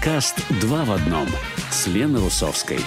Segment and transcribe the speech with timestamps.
[0.00, 1.28] Подкаст «Два в одном»
[1.70, 2.78] с Леной Русовской.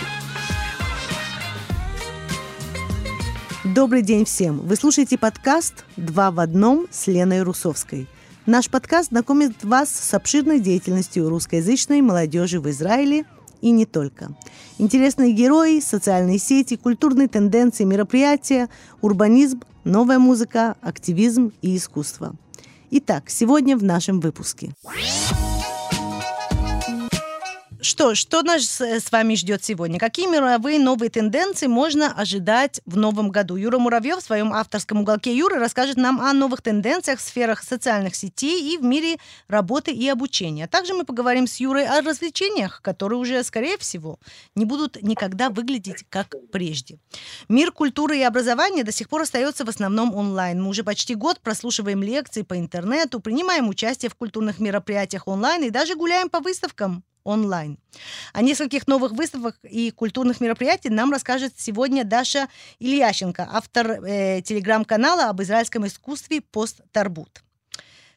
[3.63, 4.57] Добрый день всем!
[4.57, 8.07] Вы слушаете подкаст «Два в одном» с Леной Русовской.
[8.47, 13.25] Наш подкаст знакомит вас с обширной деятельностью русскоязычной молодежи в Израиле
[13.61, 14.35] и не только.
[14.79, 18.69] Интересные герои, социальные сети, культурные тенденции, мероприятия,
[19.01, 22.33] урбанизм, новая музыка, активизм и искусство.
[22.89, 24.71] Итак, сегодня в нашем выпуске.
[27.83, 29.99] Что, что нас с вами ждет сегодня?
[29.99, 33.57] Какие мировые новые тенденции можно ожидать в новом году?
[33.57, 38.15] Юра Муравьев в своем авторском уголке Юры расскажет нам о новых тенденциях в сферах социальных
[38.15, 39.17] сетей и в мире
[39.49, 40.65] работы и обучения.
[40.67, 44.17] Также мы поговорим с Юрой о развлечениях, которые уже, скорее всего,
[44.55, 46.99] не будут никогда выглядеть как прежде.
[47.49, 50.63] Мир культуры и образования до сих пор остается в основном онлайн.
[50.63, 55.69] Мы уже почти год прослушиваем лекции по интернету, принимаем участие в культурных мероприятиях онлайн и
[55.69, 57.77] даже гуляем по выставкам онлайн.
[58.33, 62.47] О нескольких новых выставках и культурных мероприятиях нам расскажет сегодня Даша
[62.79, 67.43] Ильященко, автор э, телеграм-канала об израильском искусстве «Пост Тарбут».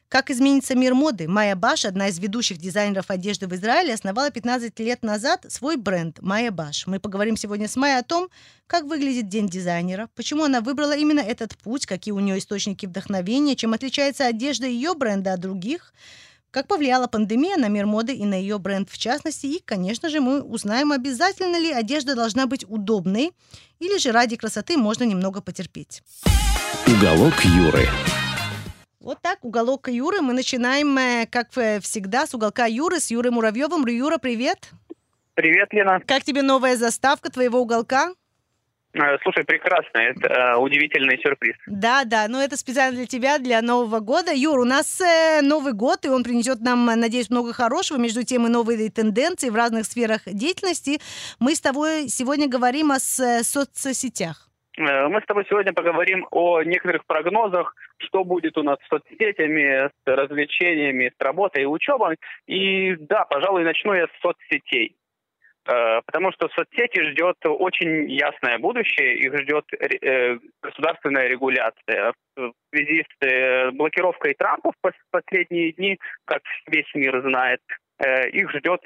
[0.09, 1.27] Как изменится мир моды?
[1.27, 6.21] Майя Баш, одна из ведущих дизайнеров одежды в Израиле, основала 15 лет назад свой бренд
[6.21, 6.87] Майя Баш.
[6.87, 8.29] Мы поговорим сегодня с Майей о том,
[8.67, 13.57] как выглядит День дизайнера, почему она выбрала именно этот путь, какие у нее источники вдохновения,
[13.57, 15.93] чем отличается одежда ее бренда от других–
[16.51, 19.45] как повлияла пандемия на мир моды и на ее бренд в частности.
[19.45, 23.31] И, конечно же, мы узнаем, обязательно ли одежда должна быть удобной,
[23.79, 26.01] или же ради красоты можно немного потерпеть.
[26.87, 27.87] Уголок Юры.
[28.99, 30.21] Вот так, уголок Юры.
[30.21, 33.85] Мы начинаем, э, как всегда, с уголка Юры, с Юрой Муравьевым.
[33.87, 34.71] Юра, привет.
[35.33, 36.01] Привет, Лена.
[36.05, 38.13] Как тебе новая заставка твоего уголка?
[38.97, 41.55] Э, слушай, прекрасно, это э, удивительный сюрприз.
[41.67, 44.31] Да, да, но это специально для тебя, для Нового года.
[44.33, 48.47] Юр, у нас э, Новый год, и он принесет нам, надеюсь, много хорошего, между тем
[48.47, 50.99] и новые тенденции в разных сферах деятельности.
[51.39, 54.47] Мы с тобой сегодня говорим о соцсетях.
[54.77, 59.91] Мы с тобой сегодня поговорим о некоторых прогнозах, что будет у нас с соцсетями, с
[60.05, 62.17] развлечениями, с работой и учебой.
[62.45, 64.95] И да, пожалуй, начну я с соцсетей.
[65.67, 72.13] Э, потому что соцсети ждет очень ясное будущее, их ждет э, государственная регуляция.
[72.35, 77.61] В связи с э, блокировкой Трампа в последние дни, как весь мир знает,
[78.31, 78.81] их ждет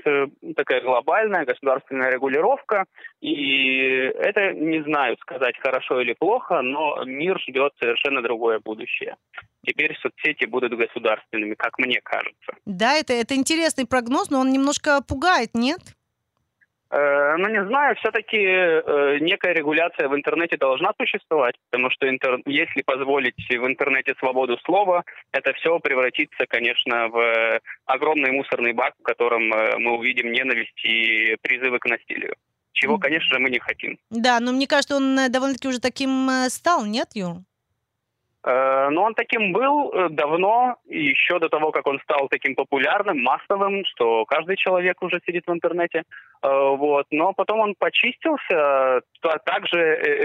[0.55, 2.85] такая глобальная государственная регулировка,
[3.19, 9.17] и это не знаю сказать хорошо или плохо, но мир ждет совершенно другое будущее.
[9.67, 12.53] Теперь соцсети будут государственными, как мне кажется.
[12.65, 15.81] Да, это, это интересный прогноз, но он немножко пугает, нет?
[16.91, 22.41] Э, ну, не знаю, все-таки э, некая регуляция в интернете должна существовать, потому что интер...
[22.45, 29.03] если позволить в интернете свободу слова, это все превратится, конечно, в огромный мусорный бак, в
[29.03, 32.35] котором э, мы увидим ненависть и призывы к насилию.
[32.73, 33.97] Чего, конечно же, мы не хотим.
[34.09, 37.37] Да, но мне кажется, он довольно-таки уже таким стал, нет, Юр?
[38.43, 43.21] Э, но он таким был э, давно, еще до того, как он стал таким популярным,
[43.21, 46.03] массовым, что каждый человек уже сидит в интернете.
[46.43, 47.05] Э, вот.
[47.11, 49.01] Но потом он почистился,
[49.45, 49.77] также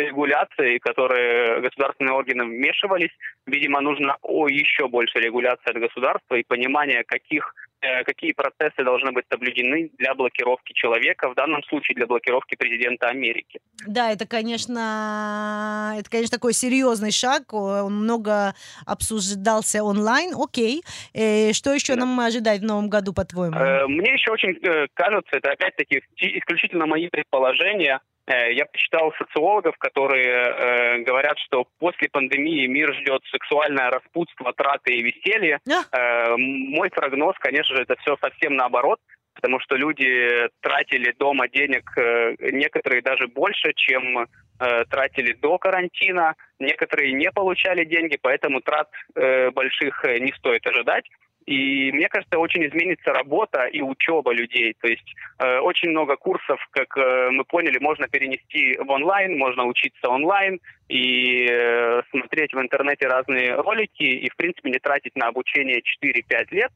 [0.08, 3.12] регуляции, которые государственные органы вмешивались.
[3.46, 9.12] Видимо, нужно о, еще больше регуляции от государства и понимание, каких Э, какие процессы должны
[9.12, 13.60] быть соблюдены для блокировки человека, в данном случае для блокировки президента Америки.
[13.86, 17.52] Да, это, конечно, это, конечно, такой серьезный шаг.
[17.52, 18.54] Он много
[18.86, 20.32] обсуждался онлайн.
[20.34, 20.82] Окей.
[21.12, 22.00] И э, что еще да.
[22.00, 23.56] нам ожидать в новом году, по-твоему?
[23.56, 24.58] Э, мне еще очень
[24.94, 32.08] кажется, это опять-таки исключительно мои предположения, Э, я почитал социологов, которые э, говорят, что после
[32.08, 35.60] пандемии мир ждет сексуальное распутство, траты и веселье.
[35.92, 38.98] Э, мой прогноз, конечно же, это все совсем наоборот,
[39.34, 46.34] потому что люди тратили дома денег, э, некоторые даже больше, чем э, тратили до карантина,
[46.58, 51.04] некоторые не получали деньги, поэтому трат э, больших не стоит ожидать.
[51.46, 54.74] И мне кажется, очень изменится работа и учеба людей.
[54.80, 59.64] То есть э, очень много курсов, как э, мы поняли, можно перенести в онлайн, можно
[59.64, 65.28] учиться онлайн и э, смотреть в интернете разные ролики и, в принципе, не тратить на
[65.28, 66.72] обучение 4-5 лет.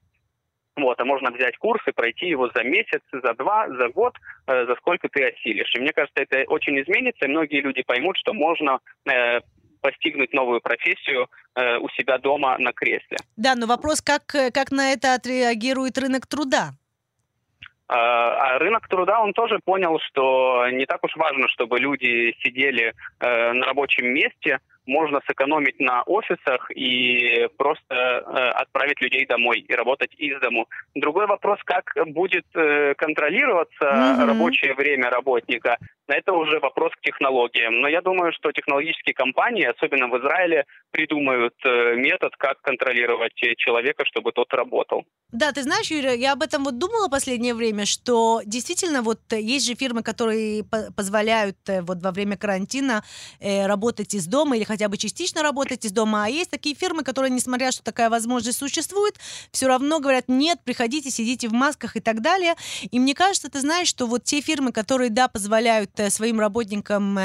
[0.77, 4.67] Вот, а можно взять курс и пройти его за месяц, за два, за год, э,
[4.67, 5.75] за сколько ты осилишь.
[5.75, 9.41] И мне кажется, это очень изменится, и многие люди поймут, что можно э,
[9.81, 13.17] постигнуть новую профессию э, у себя дома на кресле.
[13.37, 16.71] Да, но вопрос, как, э, как на это отреагирует рынок труда?
[17.89, 22.95] А, а рынок труда, он тоже понял, что не так уж важно, чтобы люди сидели
[23.19, 29.73] э, на рабочем месте, можно сэкономить на офисах и просто э, отправить людей домой и
[29.75, 30.67] работать из дому.
[30.95, 34.27] Другой вопрос, как будет э, контролироваться mm-hmm.
[34.27, 35.79] рабочее время работника.
[36.09, 37.81] Это уже вопрос к технологиям.
[37.81, 44.05] Но я думаю, что технологические компании, особенно в Израиле, придумают э, метод, как контролировать человека,
[44.05, 45.05] чтобы тот работал.
[45.33, 49.67] Да, ты знаешь, Юрий, я об этом вот думала последнее время, что действительно вот есть
[49.67, 50.65] же фирмы, которые
[50.97, 53.05] позволяют э, вот во время карантина
[53.39, 57.03] э, работать из дома или хотя бы частично работать из дома, а есть такие фирмы,
[57.03, 59.17] которые, несмотря что такая возможность существует,
[59.53, 62.55] все равно говорят, нет, приходите, сидите в масках и так далее.
[62.91, 67.19] И мне кажется, ты знаешь, что вот те фирмы, которые, да, позволяют своим работникам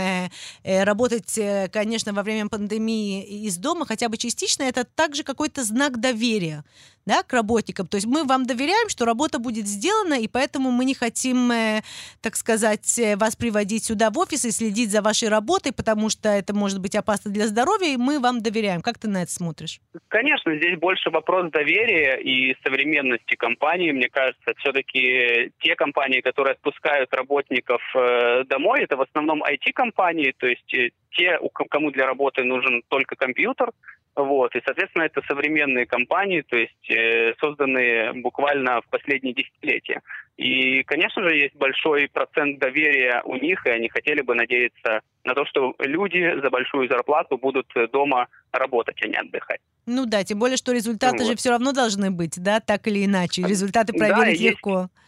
[0.63, 1.39] работать,
[1.71, 6.63] конечно, во время пандемии из дома, хотя бы частично, это также какой-то знак доверия
[7.05, 7.87] да, к работникам.
[7.87, 11.81] То есть мы вам доверяем, что работа будет сделана, и поэтому мы не хотим, э,
[12.21, 16.29] так сказать, э, вас приводить сюда в офис и следить за вашей работой, потому что
[16.29, 18.81] это может быть опасно для здоровья, и мы вам доверяем.
[18.81, 19.79] Как ты на это смотришь?
[20.07, 23.91] Конечно, здесь больше вопрос доверия и современности компании.
[23.91, 30.47] Мне кажется, все-таки те компании, которые отпускают работников э, домой, это в основном IT-компании, то
[30.47, 31.39] есть те,
[31.69, 33.71] кому для работы нужен только компьютер,
[34.15, 40.01] вот, и, соответственно, это современные компании, то есть э, созданные буквально в последние десятилетия.
[40.37, 45.33] И, конечно же, есть большой процент доверия у них, и они хотели бы надеяться на
[45.33, 49.59] то, что люди за большую зарплату будут дома работать, а не отдыхать.
[49.85, 51.27] Ну да, тем более, что результаты вот.
[51.27, 53.41] же все равно должны быть, да, так или иначе.
[53.41, 54.79] Результаты проверить да, легко.
[54.79, 55.04] Есть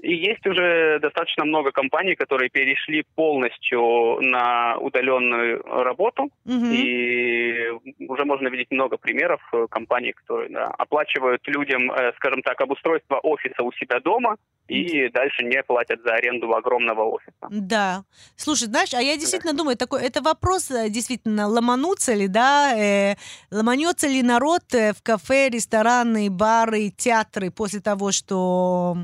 [0.00, 6.30] и есть уже достаточно много компаний, которые перешли полностью на удаленную работу.
[6.46, 6.66] Угу.
[6.72, 7.70] И
[8.06, 13.18] уже можно видеть много примеров э, компаний, которые да, оплачивают людям, э, скажем так, обустройство
[13.22, 14.36] офиса у себя дома
[14.68, 17.48] и дальше не платят за аренду огромного офиса.
[17.50, 18.04] Да.
[18.36, 19.58] Слушай, знаешь, а я действительно да.
[19.58, 23.16] думаю, такой, это вопрос э, действительно, ломанутся ли, да, э,
[23.50, 28.96] ломанется ли народ в кафе, рестораны, бары, театры после того, что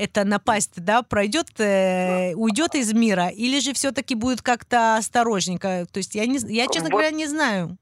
[0.00, 5.86] эта напасть, да, пройдет, э, уйдет из мира, или же все-таки будет как-то осторожненько?
[5.92, 6.92] То есть я, не, я честно вот.
[6.92, 7.76] говоря, не знаю.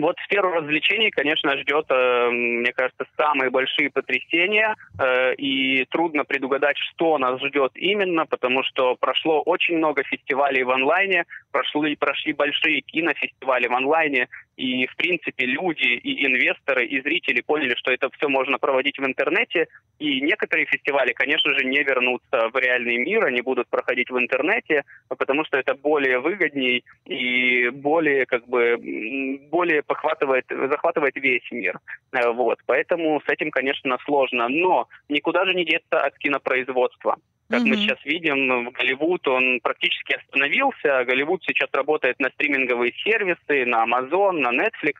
[0.00, 6.76] Вот сферу развлечений, конечно, ждет, э, мне кажется, самые большие потрясения, э, и трудно предугадать,
[6.78, 12.80] что нас ждет именно, потому что прошло очень много фестивалей в онлайне, прошли, прошли большие
[12.80, 14.28] кинофестивали в онлайне,
[14.60, 19.04] и, в принципе, люди и инвесторы, и зрители поняли, что это все можно проводить в
[19.06, 19.68] интернете,
[19.98, 24.84] и некоторые фестивали, конечно же, не вернутся в реальный мир, они будут проходить в интернете,
[25.08, 28.76] потому что это более выгодней и более, как бы,
[29.50, 31.80] более похватывает, захватывает весь мир.
[32.12, 32.60] Э, вот.
[32.66, 34.48] Поэтому с этим, конечно, сложно.
[34.48, 37.16] Но никуда же не деться от кинопроизводства.
[37.48, 37.66] Как mm-hmm.
[37.66, 41.04] мы сейчас видим, Голливуд, он практически остановился.
[41.04, 44.94] Голливуд сейчас работает на стриминговые сервисы, на Amazon, на Netflix.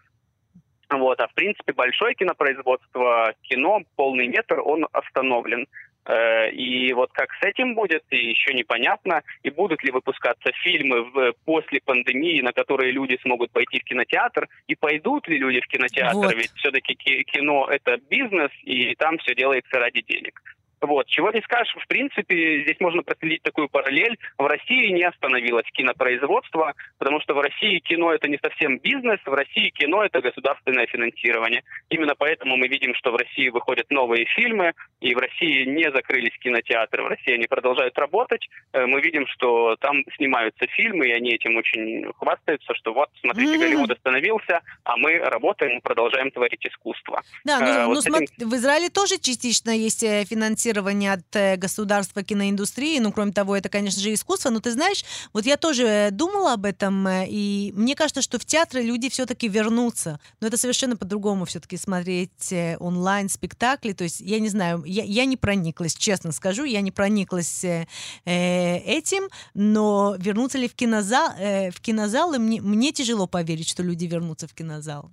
[0.89, 1.21] Вот.
[1.21, 5.69] А в принципе большое кинопроизводство, кино, полный метр, он остановлен.
[6.07, 9.23] Э, и вот как с этим будет, и еще непонятно.
[9.43, 14.49] И будут ли выпускаться фильмы в, после пандемии, на которые люди смогут пойти в кинотеатр,
[14.67, 16.35] и пойдут ли люди в кинотеатр, вот.
[16.35, 20.41] ведь все-таки кино это бизнес, и там все делается ради денег.
[20.81, 21.07] Вот.
[21.07, 24.19] Чего не скажешь, в принципе, здесь можно проследить такую параллель.
[24.39, 29.33] В России не остановилось кинопроизводство, потому что в России кино это не совсем бизнес, в
[29.33, 31.63] России кино это государственное финансирование.
[31.91, 36.37] Именно поэтому мы видим, что в России выходят новые фильмы, и в России не закрылись
[36.39, 38.49] кинотеатры, в России они продолжают работать.
[38.73, 43.55] Э, мы видим, что там снимаются фильмы, и они этим очень хвастаются, что вот, смотрите,
[43.55, 43.59] mm-hmm.
[43.59, 47.23] Голливуд остановился, а мы работаем и продолжаем творить искусство.
[47.45, 48.49] Да, ну, а, ну вот смотри, этим...
[48.49, 53.01] в Израиле тоже частично есть э, финансирование финансирование от э, государства киноиндустрии.
[53.01, 54.51] Ну, кроме того, это, конечно же, искусство.
[54.51, 58.45] Но ты знаешь, вот я тоже думала об этом, э, и мне кажется, что в
[58.45, 60.21] театры люди все-таки вернутся.
[60.41, 63.93] Но это совершенно по-другому все-таки смотреть э, онлайн-спектакли.
[63.93, 67.87] То есть, я не знаю, я, я не прониклась, честно скажу, я не прониклась э,
[68.25, 74.05] этим, но вернуться ли в кинозал, э, в кинозалы, мне, мне тяжело поверить, что люди
[74.07, 75.11] вернутся в кинозал.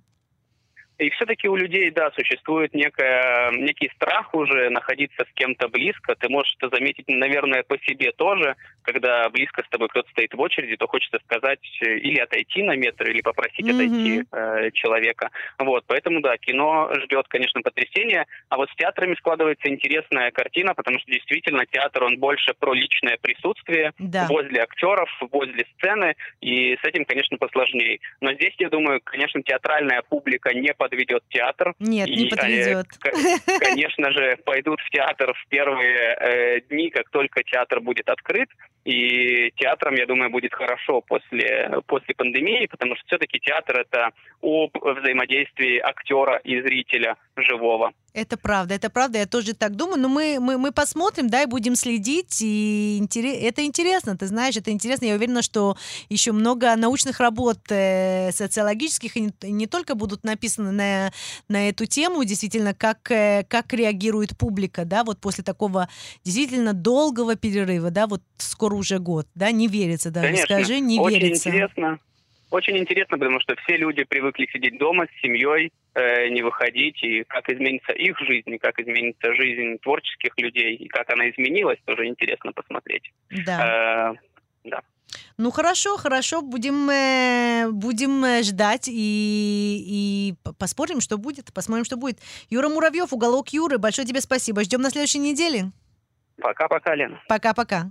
[0.98, 6.16] И все-таки у людей, да, существует некая, некий страх уже находиться с кем-то близко.
[6.16, 8.56] Ты можешь это заметить, наверное, по себе тоже.
[8.82, 12.74] Когда близко с тобой кто-то стоит в очереди, то хочется сказать э, или отойти на
[12.74, 13.74] метр, или попросить mm-hmm.
[13.74, 15.30] отойти э, человека.
[15.58, 18.26] Вот, поэтому, да, кино ждет, конечно, потрясения.
[18.48, 23.18] А вот с театрами складывается интересная картина, потому что действительно театр, он больше про личное
[23.18, 24.26] присутствие да.
[24.28, 28.00] возле актеров, возле сцены, и с этим, конечно, посложнее.
[28.20, 31.74] Но здесь, я думаю, конечно, театральная публика не под подведет театр.
[31.78, 32.86] Нет, И не подведет.
[33.02, 38.48] они, конечно же, пойдут в театр в первые э, дни, как только театр будет открыт.
[38.84, 44.70] И театрам, я думаю, будет хорошо после, после пандемии, потому что все-таки театр это об
[44.80, 47.92] взаимодействии актера и зрителя живого.
[48.14, 51.46] Это правда, это правда, я тоже так думаю, но мы, мы, мы посмотрим, да, и
[51.46, 55.76] будем следить, и интере- это интересно, ты знаешь, это интересно, я уверена, что
[56.08, 61.12] еще много научных работ э, социологических и не, не только будут написаны на,
[61.48, 65.88] на эту тему, действительно, как, э, как реагирует публика, да, вот после такого
[66.24, 70.98] действительно долгого перерыва, да, вот скоро уже год, да, не верится даже, Конечно, скажи, не
[70.98, 71.50] очень верится.
[71.50, 71.98] интересно.
[72.50, 77.24] Очень интересно, потому что все люди привыкли сидеть дома с семьей, э, не выходить, и
[77.24, 82.06] как изменится их жизнь, и как изменится жизнь творческих людей, и как она изменилась, тоже
[82.06, 83.12] интересно посмотреть.
[83.30, 84.14] Да.
[84.14, 84.18] Э,
[84.64, 84.80] да.
[85.36, 91.52] Ну хорошо, хорошо, будем, э, будем э, ждать и, и посмотрим, что будет.
[91.52, 92.18] Посмотрим, что будет.
[92.50, 94.64] Юра Муравьев, уголок Юры, большое тебе спасибо.
[94.64, 95.70] Ждем на следующей неделе.
[96.40, 97.20] Пока-пока, Лена.
[97.28, 97.90] Пока-пока.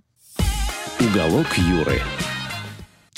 [0.99, 2.01] Уголок Юры.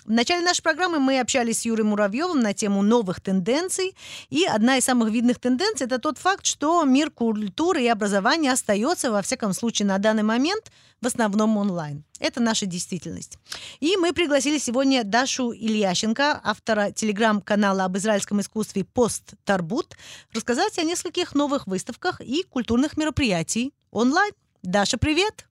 [0.09, 3.95] В начале нашей программы мы общались с Юрой Муравьевым на тему новых тенденций.
[4.31, 9.11] И одна из самых видных тенденций– это тот факт, что мир культуры и образования остается,
[9.11, 12.03] во всяком случае, на данный момент, в основном онлайн.
[12.19, 13.37] Это наша действительность.
[13.81, 19.95] И мы пригласили сегодня Дашу Ильященко, автора телеграм-канала об израильском искусстве «Пост Тарбут»,
[20.33, 24.33] рассказать о нескольких новых выставках и культурных мероприятий онлайн.
[24.63, 25.45] Даша, привет!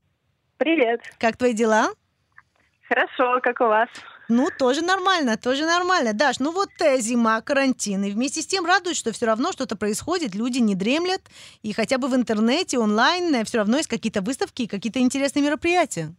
[0.56, 1.00] Привет.
[1.20, 1.92] Как твои дела?
[2.88, 3.88] Хорошо, как у вас?
[4.28, 6.12] Ну, тоже нормально, тоже нормально.
[6.12, 8.04] Даш, ну вот э, зима, карантин.
[8.04, 11.22] И вместе с тем радует, что все равно что-то происходит, люди не дремлят.
[11.62, 16.14] И хотя бы в интернете, онлайн, все равно есть какие-то выставки и какие-то интересные мероприятия.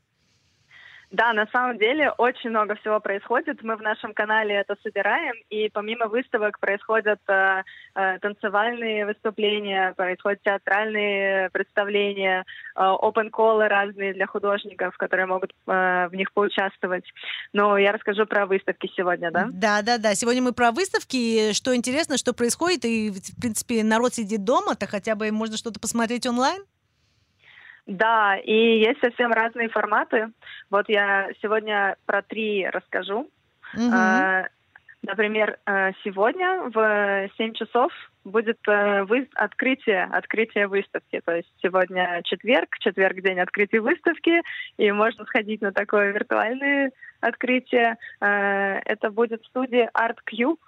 [1.12, 3.64] Да, на самом деле очень много всего происходит.
[3.64, 7.64] Мы в нашем канале это собираем, и помимо выставок происходят э,
[7.96, 16.08] э, танцевальные выступления, происходят театральные представления, э, open колы разные для художников, которые могут э,
[16.10, 17.06] в них поучаствовать.
[17.54, 19.48] Но я расскажу про выставки сегодня, да?
[19.52, 20.14] Да, да, да.
[20.14, 22.86] Сегодня мы про выставки, что интересно, что происходит.
[22.86, 26.62] И, в принципе, народ сидит дома, то хотя бы можно что-то посмотреть онлайн.
[27.90, 30.30] Да, и есть совсем разные форматы.
[30.70, 33.28] Вот я сегодня про три расскажу.
[33.92, 34.46] А,
[35.02, 37.92] Например, э, сегодня в 7 часов
[38.26, 41.22] будет э, открытие, открытие выставки.
[41.26, 44.42] То есть сегодня четверг, четверг день открытия выставки,
[44.78, 46.92] и можно сходить на такое виртуальное
[47.22, 47.98] открытие.
[48.20, 50.60] Это будет в студии Art Cube.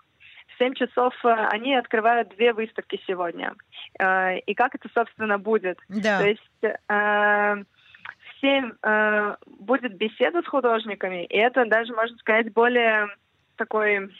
[0.61, 3.55] В 7 часов э, они открывают две выставки сегодня.
[3.99, 5.79] Э, И как это, собственно, будет?
[5.89, 6.19] Да.
[6.19, 12.53] То есть э, в 7 э, будет беседа с художниками, и это даже, можно сказать,
[12.53, 13.07] более
[13.55, 14.11] такой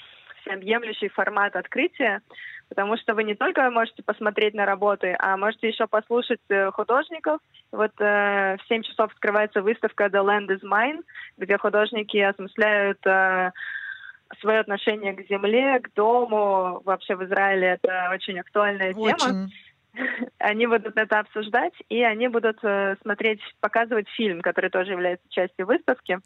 [0.41, 2.21] всеобъемлющий формат открытия,
[2.69, 6.41] потому что вы не только можете посмотреть на работы, а можете еще послушать
[6.73, 7.39] художников.
[7.71, 11.03] Вот э, в 7 часов открывается выставка The Land is Mine,
[11.37, 13.51] где художники осмысляют э,
[14.39, 16.81] свое отношение к земле, к дому.
[16.85, 19.51] Вообще в Израиле это очень актуальная тема Очень.
[20.39, 25.65] они будут это обсуждать, и они будут э, смотреть, показывать фильм, который тоже является частью
[25.65, 26.19] выставки.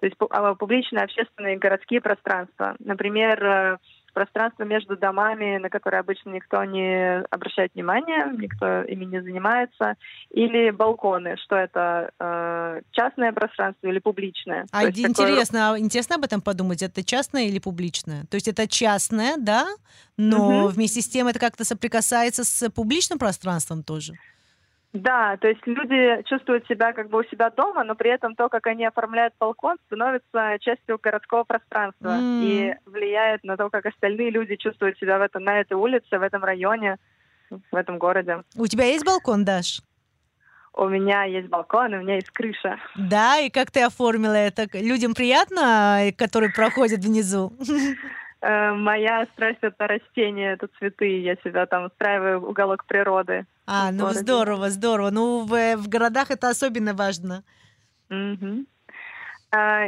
[0.00, 2.74] То есть а, публичные, общественные городские пространства.
[2.80, 3.78] Например, э,
[4.12, 9.96] пространство между домами, на которые обычно никто не обращает внимания, никто ими не занимается,
[10.30, 14.66] или балконы, что это э, частное пространство или публичное.
[14.72, 15.80] А интересно, такое...
[15.80, 18.24] интересно об этом подумать, это частное или публичное?
[18.30, 19.68] То есть это частное, да,
[20.16, 20.68] но угу.
[20.68, 24.14] вместе с тем это как-то соприкасается с публичным пространством тоже?
[24.92, 28.50] Да, то есть люди чувствуют себя как бы у себя дома, но при этом то,
[28.50, 32.42] как они оформляют балкон, становится частью городского пространства mm.
[32.42, 36.22] и влияет на то, как остальные люди чувствуют себя в этом, на этой улице, в
[36.22, 36.98] этом районе,
[37.50, 38.42] в этом городе.
[38.54, 39.80] У тебя есть балкон, Даш?
[40.74, 42.78] У меня есть балкон, у меня есть крыша.
[42.96, 44.66] Да, и как ты оформила это?
[44.74, 47.52] Людям приятно, которые проходят внизу?
[48.42, 51.20] Э, моя страсть это растения, это цветы.
[51.20, 53.46] Я себя там устраиваю уголок природы.
[53.66, 55.10] А, ну здорово, здорово.
[55.10, 57.44] Ну, в, в городах это особенно важно.
[58.10, 58.66] Угу.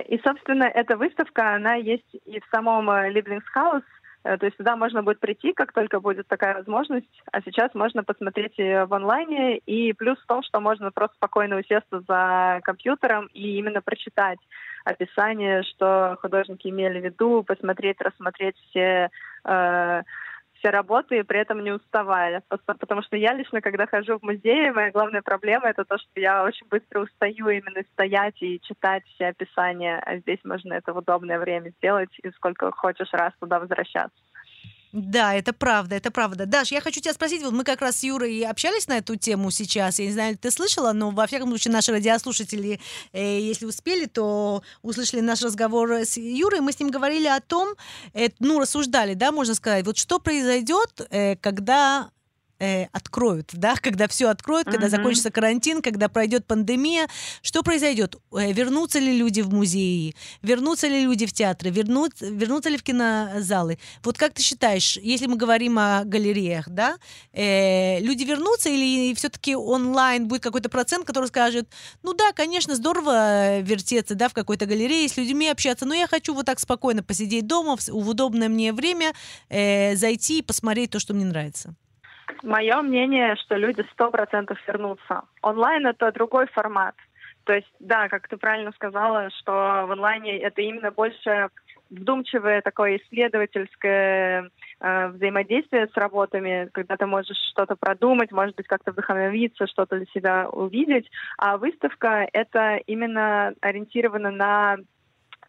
[0.08, 3.82] И, собственно, эта выставка, она есть и в самом Либлингсхаус,
[4.22, 7.22] э, то есть туда можно будет прийти, как только будет такая возможность.
[7.32, 9.58] А сейчас можно посмотреть в онлайне.
[9.58, 14.38] И плюс в том, что можно просто спокойно усесться за компьютером и именно прочитать
[14.84, 19.10] описание, что художники имели в виду, посмотреть, рассмотреть все
[19.44, 20.02] э,
[20.64, 22.42] все работы и при этом не уставая.
[22.48, 26.42] Потому что я лично, когда хожу в музей, моя главная проблема это то, что я
[26.42, 31.38] очень быстро устаю именно стоять и читать все описания, а здесь можно это в удобное
[31.38, 34.23] время сделать и сколько хочешь раз туда возвращаться.
[34.94, 36.46] Да, это правда, это правда.
[36.46, 39.50] Даш, я хочу тебя спросить, вот мы как раз с Юрой общались на эту тему
[39.50, 42.78] сейчас, я не знаю, ты слышала, но во всяком случае наши радиослушатели,
[43.12, 47.74] э, если успели, то услышали наш разговор с Юрой, мы с ним говорили о том,
[48.12, 52.10] э, ну, рассуждали, да, можно сказать, вот что произойдет, э, когда
[52.64, 54.90] э, откроют, да, когда все откроют, когда mm-hmm.
[54.90, 57.08] закончится карантин, когда пройдет пандемия,
[57.42, 58.16] что произойдет?
[58.32, 60.14] Э, вернутся ли люди в музеи?
[60.42, 61.70] Вернутся ли люди в театры?
[61.70, 63.78] Вернут, вернутся ли в кинозалы?
[64.02, 66.96] Вот как ты считаешь, если мы говорим о галереях, да,
[67.32, 71.68] э, люди вернутся или все-таки онлайн будет какой-то процент, который скажет,
[72.02, 76.34] ну да, конечно, здорово вертеться, да, в какой-то галерее, с людьми общаться, но я хочу
[76.34, 79.12] вот так спокойно посидеть дома в, в удобное мне время,
[79.48, 81.74] э, зайти и посмотреть то, что мне нравится.
[82.42, 85.22] Мое мнение, что люди сто процентов вернутся.
[85.42, 86.94] Онлайн это другой формат.
[87.44, 89.52] То есть, да, как ты правильно сказала, что
[89.86, 91.50] в онлайне это именно больше
[91.90, 98.92] вдумчивое такое исследовательское э, взаимодействие с работами, когда ты можешь что-то продумать, может быть, как-то
[98.92, 101.10] вдохновиться, что-то для себя увидеть.
[101.36, 104.78] А выставка— это именно ориентировано на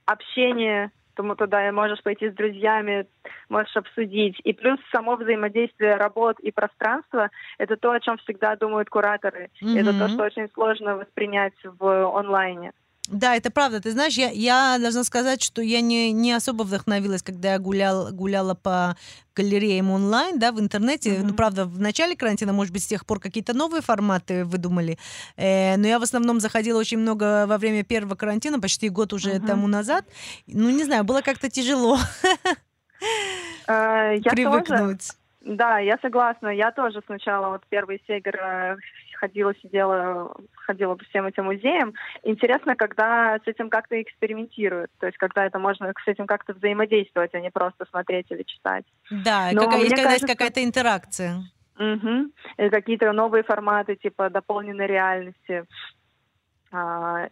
[0.06, 3.08] общение Тому туда можешь пойти с друзьями,
[3.50, 4.40] можешь обсудить.
[4.44, 9.50] И плюс само взаимодействие работ и пространства— это то, о чем всегда думают кураторы.
[9.62, 9.80] Mm-hmm.
[9.80, 12.74] Это то, что очень сложно воспринять в онлайне.
[13.08, 13.82] Да, это правда.
[13.82, 18.12] Ты знаешь, я, я должна сказать, что я не, не особо вдохновилась, когда я гулял,
[18.12, 18.96] гуляла по
[19.36, 21.12] галереям онлайн, да, в интернете.
[21.12, 21.24] Mm-hmm.
[21.24, 24.98] Ну, правда, в начале карантина, может быть, с тех пор какие-то новые форматы выдумали.
[25.36, 29.32] Э, но я в основном заходила очень много во время первого карантина, почти год уже
[29.32, 29.48] mm-hmm.
[29.48, 30.06] тому назад.
[30.48, 31.98] Ну, не знаю, было как-то тяжело
[33.68, 35.12] э, привыкнуть.
[35.46, 36.50] Да, я согласна.
[36.50, 38.78] Я тоже сначала вот первый сегер э,
[39.26, 41.94] ходила, сидела, ходила по всем этим музеям.
[42.24, 47.34] Интересно, когда с этим как-то экспериментируют, то есть когда это можно с этим как-то взаимодействовать,
[47.34, 48.86] а не просто смотреть или читать.
[49.10, 51.44] Да, Но какая, когда кажется, есть какая-то интеракция.
[51.78, 52.70] Угу.
[52.72, 55.66] какие-то новые форматы, типа дополненной реальности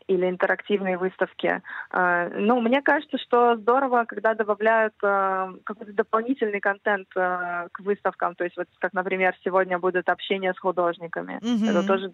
[0.07, 1.61] или интерактивные выставки.
[1.91, 8.35] А, ну, мне кажется, что здорово, когда добавляют а, какой-то дополнительный контент к выставкам.
[8.35, 11.39] То есть, вот как, например, сегодня будет общение с художниками.
[11.41, 11.69] Mm-hmm.
[11.69, 12.11] Это тоже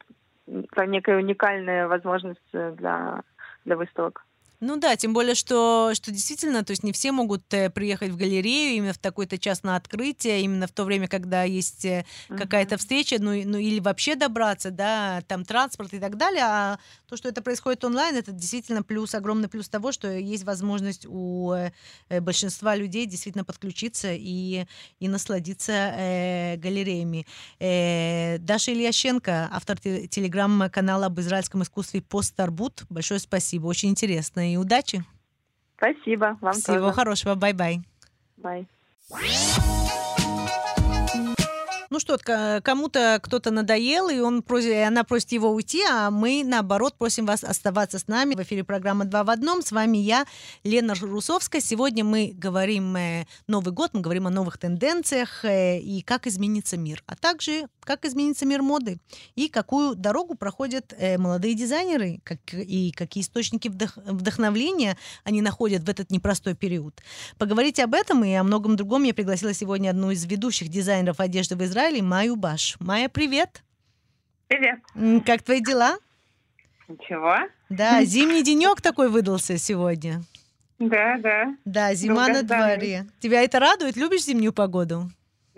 [0.87, 3.21] некая уникальная возможность для,
[3.65, 4.25] для выставок.
[4.61, 8.17] Ну да, тем более, что, что действительно, то есть не все могут э, приехать в
[8.17, 12.77] галерею именно в такой-то час на открытие, именно в то время, когда есть э, какая-то
[12.77, 16.43] встреча, ну, ну или вообще добраться, да, там транспорт и так далее.
[16.43, 21.05] А то, что это происходит онлайн, это действительно плюс, огромный плюс того, что есть возможность
[21.07, 24.65] у э, большинства людей действительно подключиться и,
[24.99, 27.25] и насладиться э, галереями.
[27.59, 32.83] Э, Даша Ильященко, автор телеграм-канала об израильском искусстве «Постарбут».
[32.89, 35.03] Большое спасибо, очень интересно и удачи.
[35.77, 36.93] Спасибо, вам Всего тоже.
[36.93, 37.81] хорошего, bye-bye.
[38.37, 38.67] Bye.
[41.99, 46.09] Ну что что, кому-то кто-то надоел, и он просит, и она просит его уйти, а
[46.09, 48.35] мы, наоборот, просим вас оставаться с нами.
[48.35, 49.61] В эфире программа «Два в одном».
[49.61, 50.25] С вами я,
[50.63, 51.59] Лена Русовская.
[51.59, 56.77] Сегодня мы говорим э, Новый год, мы говорим о новых тенденциях э, и как изменится
[56.77, 58.99] мир, а также как изменится мир моды
[59.35, 65.81] и какую дорогу проходят э, молодые дизайнеры как, и какие источники вдох, вдохновления они находят
[65.81, 67.01] в этот непростой период.
[67.39, 71.55] Поговорить об этом и о многом другом я пригласила сегодня одну из ведущих дизайнеров одежды
[71.55, 72.77] в Израиле, Майю Баш.
[72.79, 73.63] Майя, привет!
[74.47, 74.79] Привет!
[75.25, 75.97] Как твои дела?
[76.87, 77.35] Ничего.
[77.69, 80.21] Да, зимний денек такой выдался сегодня.
[80.79, 81.55] Да, да.
[81.65, 83.05] Да, зима на дворе.
[83.19, 83.97] Тебя это радует?
[83.97, 85.09] Любишь зимнюю погоду?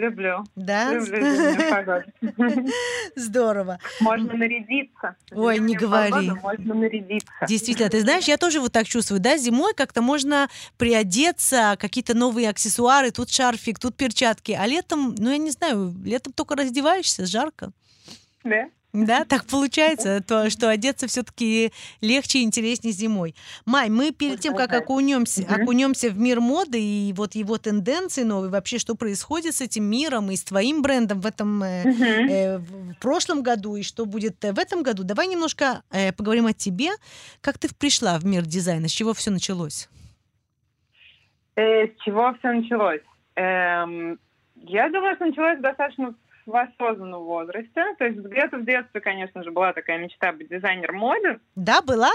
[0.01, 0.43] Люблю.
[0.55, 0.91] Да?
[0.93, 1.23] Люблю.
[3.15, 3.77] Здорово.
[3.99, 5.15] Можно нарядиться.
[5.31, 6.31] Ой, не говори.
[6.41, 7.45] можно нарядиться.
[7.47, 12.49] Действительно, ты знаешь, я тоже вот так чувствую, да, зимой как-то можно приодеться, какие-то новые
[12.49, 17.71] аксессуары, тут шарфик, тут перчатки, а летом, ну, я не знаю, летом только раздеваешься, жарко.
[18.43, 18.69] Да.
[18.93, 23.35] Да, так получается, то, что одеться все-таки легче и интереснее зимой.
[23.65, 28.51] Май, мы перед тем, как окунемся, окунемся в мир моды и вот его тенденции новые,
[28.51, 31.67] вообще, что происходит с этим миром и с твоим брендом в этом угу.
[31.67, 36.53] э, в прошлом году и что будет в этом году, давай немножко э, поговорим о
[36.53, 36.89] тебе.
[37.41, 39.89] Как ты пришла в мир дизайна, с чего все началось?
[41.55, 43.01] Э, с чего все началось?
[43.35, 44.19] Эм,
[44.55, 46.13] я думаю, что началось достаточно
[46.51, 47.83] в осознанном возрасте.
[47.97, 51.39] То есть где-то в детстве, конечно же, была такая мечта быть дизайнером моды.
[51.55, 52.11] Да, была?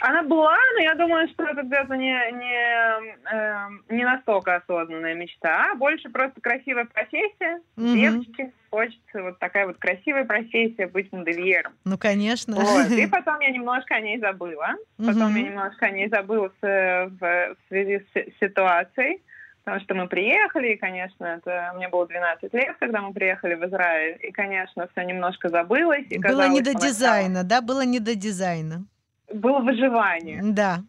[0.00, 5.70] Она была, но я думаю, что это где-то не, не, э, не настолько осознанная мечта,
[5.70, 7.60] а больше просто красивая профессия.
[7.76, 7.94] Mm-hmm.
[7.94, 11.74] Девочки, хочется вот такая вот красивая профессия быть модельером.
[11.84, 12.56] Ну, конечно.
[12.56, 12.90] Вот.
[12.90, 14.74] И потом я немножко о ней забыла.
[14.98, 15.40] Потом mm-hmm.
[15.40, 19.22] я немножко о ней забыла в, в, в связи с ситуацией.
[19.64, 23.64] Потому что мы приехали, и, конечно, это мне было 12 лет, когда мы приехали в
[23.64, 26.06] Израиль, и, конечно, все немножко забылось.
[26.10, 27.60] И было не до дизайна, да?
[27.60, 28.84] Было не до дизайна.
[29.32, 30.40] Было выживание.
[30.42, 30.80] Да.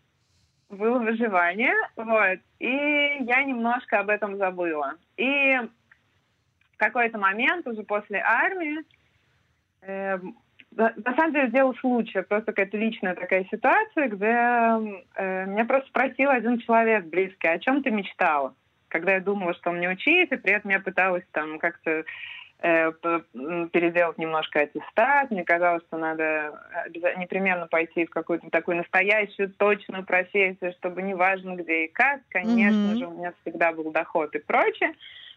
[0.69, 2.39] Было выживание, вот.
[2.57, 4.95] И я немножко об этом забыла.
[5.17, 5.55] И
[6.73, 8.79] в какой-то момент, уже после армии,
[9.81, 10.17] э,
[10.75, 16.31] на самом деле дело случая, просто какая-то личная такая ситуация, где э, меня просто спросил
[16.31, 18.55] один человек близкий, о чем ты мечтала?
[18.93, 22.06] Когда я думала, что мне учить, и при этом я пыталась там как-то
[22.62, 22.91] э,
[23.73, 25.32] переделать немножко аттестат.
[25.32, 26.53] Мне казалось, что надо
[27.17, 32.97] непременно пойти в какую-то такую настоящую, точную профессию, чтобы неважно где и как, конечно mm-hmm.
[32.99, 34.93] же, у меня всегда был доход и прочее.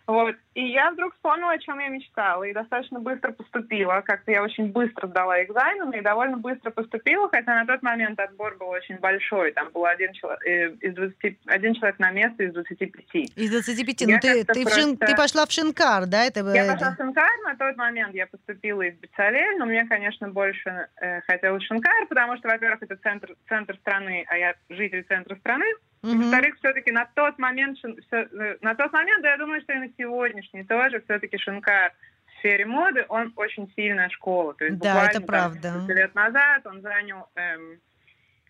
[0.06, 0.36] Вот.
[0.54, 4.00] И я вдруг вспомнила, о чем я мечтала, и достаточно быстро поступила.
[4.02, 8.56] Как-то я очень быстро сдала экзамены и довольно быстро поступила, хотя на тот момент отбор
[8.56, 9.52] был очень большой.
[9.52, 13.04] Там был один человек, э, из 20, один человек на место из 25.
[13.36, 14.00] Из 25.
[14.02, 14.80] Я ну, ты, ты, просто...
[14.80, 16.24] шин, ты пошла в Шинкар, да?
[16.24, 16.40] Это...
[16.54, 20.88] Я пошла в Шинкар, на тот момент я поступила из Бецалель, но мне, конечно, больше
[21.00, 25.66] э, хотелось Шинкар, потому что, во-первых, это центр, центр страны, а я житель центра страны.
[26.06, 26.22] Угу.
[26.22, 29.88] Во-вторых, все-таки на тот момент, э, на тот момент, да, я думаю, что и на
[29.98, 31.92] сегодняшний тоже все-таки Шинкар
[32.26, 34.54] в сфере моды, он очень сильная школа.
[34.54, 35.72] То есть да, это правда.
[35.72, 37.80] Там, лет назад он занял, эм,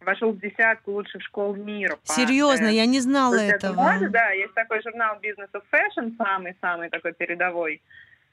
[0.02, 1.96] вошел в десятку лучших школ мира.
[2.06, 3.74] По, Серьезно, э, я не знала этого.
[3.74, 7.80] Моды, да, есть такой журнал Business of Fashion, самый-самый такой передовой.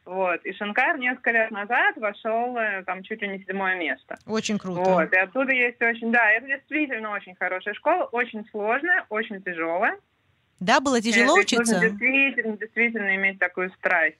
[0.05, 0.43] Вот.
[0.45, 4.17] И Шанкар несколько лет назад вошел э, там чуть ли не седьмое место.
[4.25, 4.81] Очень круто.
[4.81, 5.13] Вот.
[5.13, 9.97] И оттуда есть очень, да, это действительно очень хорошая школа, очень сложная, очень тяжелая.
[10.59, 11.79] Да, было тяжело это учиться?
[11.79, 14.17] Действительно, действительно иметь такую страсть.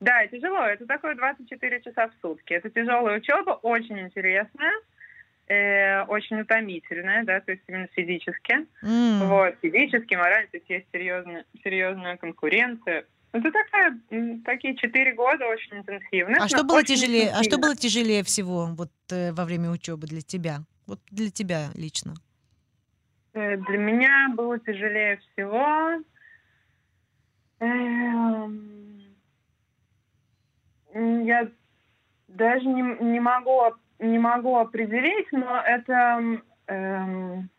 [0.00, 0.64] Да, тяжело.
[0.64, 2.52] Это такое 24 часа в сутки.
[2.52, 4.72] Это тяжелая учеба, очень интересная,
[5.48, 8.66] э, очень утомительная, да, то есть именно физически.
[8.82, 9.26] Mm.
[9.26, 13.98] Вот, физически, морально, то есть есть серьезная, серьезная конкуренция, это такая,
[14.44, 16.40] такие четыре года очень интенсивных.
[16.40, 17.32] А что было тяжелее?
[17.32, 20.58] А что было тяжелее всего вот э, во время учебы для тебя?
[20.86, 22.14] Вот для тебя лично?
[23.32, 26.00] Э, для меня было тяжелее всего.
[27.58, 29.02] Эм,
[30.94, 31.48] я
[32.28, 37.50] даже не, не могу не могу определить, но это эм,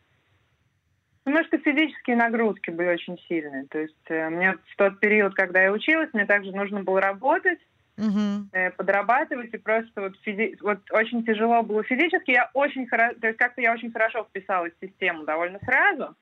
[1.26, 3.66] Потому что физические нагрузки были очень сильные.
[3.66, 7.58] То есть э, мне в тот период, когда я училась, мне также нужно было работать,
[7.98, 8.46] угу.
[8.52, 10.56] э, подрабатывать, и просто вот, физи...
[10.60, 12.30] вот очень тяжело было физически.
[12.30, 16.14] Я очень хорошо, то есть как-то я очень хорошо вписалась в систему довольно сразу,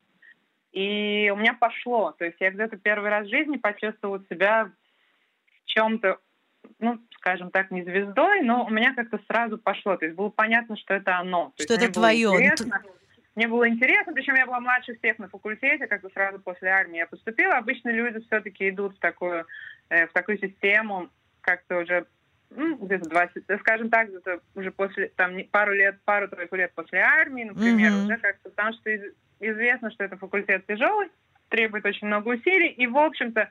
[0.73, 2.13] и у меня пошло.
[2.13, 4.71] То есть я где-то первый раз в жизни почувствовала себя
[5.65, 6.17] в чем-то,
[6.79, 9.99] ну, скажем так, не звездой, но у меня как-то сразу пошло.
[9.99, 11.53] То есть было понятно, что это оно.
[11.59, 12.31] То что это твое.
[12.31, 12.83] Интересно.
[13.35, 16.99] Мне было интересно, причем я была младше всех на факультете, как бы сразу после армии
[16.99, 17.55] я поступила.
[17.55, 19.45] Обычно люди все-таки идут в такую,
[19.89, 21.09] э, в такую систему
[21.41, 22.07] как-то уже
[22.51, 27.45] ну, где-то 20, скажем так, где-то уже после, там, пару лет, пару-тройку лет после армии,
[27.45, 28.05] например, mm-hmm.
[28.05, 31.09] уже как-то, потому что из, известно, что это факультет тяжелый,
[31.49, 33.49] требует очень много усилий, и, в общем-то,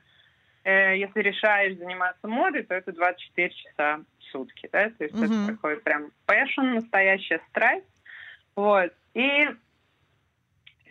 [0.63, 5.43] э, если решаешь заниматься модой, то это 24 часа в сутки, да, то есть mm-hmm.
[5.43, 7.85] это такой прям passion, настоящая страсть,
[8.55, 9.49] вот, и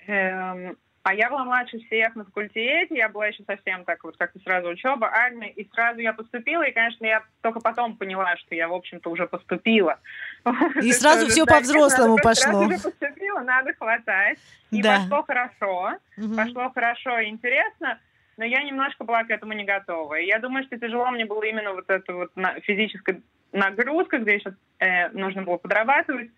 [0.07, 4.38] эм, а я была младше всех на факультете, я была еще совсем так вот как-то
[4.41, 8.69] сразу учеба, армия, и сразу я поступила, и, конечно, я только потом поняла, что я,
[8.69, 9.99] в общем-то, уже поступила.
[10.83, 12.69] И сразу все по-взрослому пошло.
[12.69, 14.38] Сразу поступила, надо хватать.
[14.71, 15.93] И пошло хорошо,
[16.37, 17.99] пошло хорошо и интересно,
[18.37, 20.15] но я немножко была к этому не готова.
[20.15, 22.31] И я думаю, что тяжело мне было именно вот эта вот
[22.62, 23.21] физическая
[23.53, 26.31] нагрузка, где еще э, нужно было подрабатывать,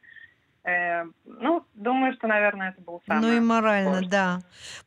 [0.65, 3.21] Э, ну, думаю, что, наверное, это был самый.
[3.21, 4.09] Ну и морально, сложный.
[4.09, 4.39] да.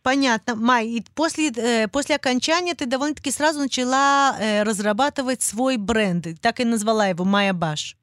[0.01, 0.55] Понятно.
[0.55, 6.25] Май, и после, э, после окончания ты довольно-таки сразу начала э, разрабатывать свой бренд.
[6.41, 7.95] Так и назвала его Майя Баш.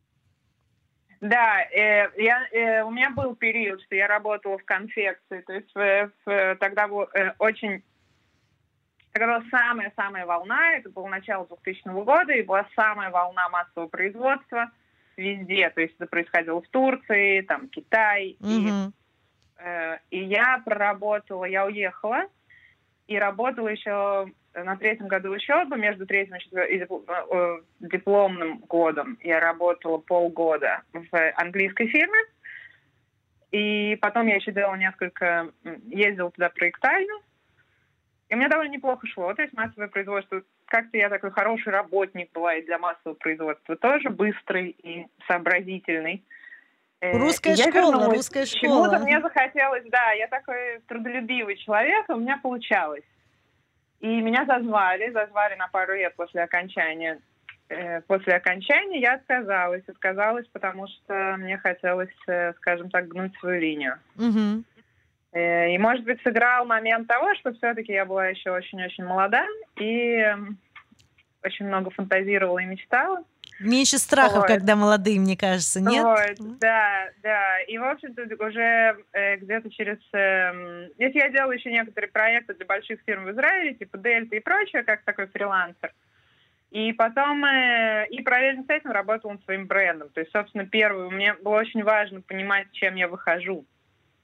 [1.20, 5.40] Да, э, я, э, у меня был период, что я работала в конфекции.
[5.40, 7.82] То есть в, в, тогда был э, очень...
[9.14, 14.70] Была самая-самая волна, это было начало 2000 года, и была самая волна массового производства–
[15.16, 15.70] везде.
[15.70, 18.36] То есть это происходило в Турции, там, Китай.
[18.40, 18.48] Угу.
[18.50, 18.70] И,
[19.58, 22.26] э, и я проработала, я уехала
[23.06, 29.98] и работала еще на третьем году учебы, между третьим и э, дипломным годом я работала
[29.98, 32.18] полгода в английской фирме.
[33.50, 35.50] И потом я еще делала несколько,
[35.86, 37.20] ездила туда проектально.
[38.28, 39.32] И мне довольно неплохо шло.
[39.34, 43.76] То есть массовое производство как-то я такой хороший работник была и для массового производства.
[43.76, 46.22] Тоже быстрый и сообразительный.
[47.00, 48.16] Э, русская я школа, вернулась.
[48.16, 48.84] русская школа.
[48.84, 53.04] Почему-то мне захотелось, да, я такой трудолюбивый человек, у меня получалось.
[54.00, 57.20] И меня зазвали, зазвали на пару лет после окончания.
[57.68, 59.82] Э, после окончания я отказалась.
[59.88, 63.98] Отказалась, потому что мне хотелось, э, скажем так, гнуть свою линию.
[64.16, 64.64] Угу.
[65.34, 69.44] И, может быть, сыграл момент того, что все-таки я была еще очень-очень молода
[69.76, 70.24] и
[71.42, 73.24] очень много фантазировала и мечтала.
[73.60, 74.46] Меньше страхов, вот.
[74.46, 76.02] когда молодые, мне кажется, нет?
[76.02, 77.60] Вот, да, да.
[77.62, 79.98] И, в общем-то, уже э, где-то через...
[80.12, 84.40] Э, если я делала еще некоторые проекты для больших фирм в Израиле, типа Дельта и
[84.40, 85.92] прочее, как такой фрилансер.
[86.70, 90.08] И потом, э, и параллельно с этим работала над своим брендом.
[90.08, 93.64] То есть, собственно, первый, мне было очень важно понимать, чем я выхожу.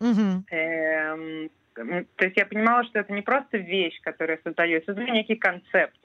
[0.00, 0.44] Угу.
[0.50, 5.96] Эм, то есть я понимала, что это не просто вещь, которая создается, это некий концепт.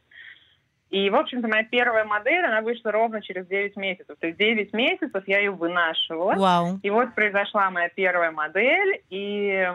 [0.92, 4.16] И, в общем-то, моя первая модель, она вышла ровно через 9 месяцев.
[4.20, 6.36] То есть 9 месяцев я ее вынашивала.
[6.36, 6.80] Вау.
[6.84, 9.02] И вот произошла моя первая модель.
[9.10, 9.68] И,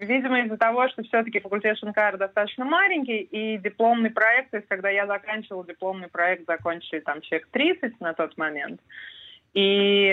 [0.00, 4.90] видимо, из-за того, что все-таки факультет Шинкара достаточно маленький, и дипломный проект, то есть когда
[4.90, 8.80] я заканчивала дипломный проект, закончили там человек 30 на тот момент.
[9.54, 10.10] И,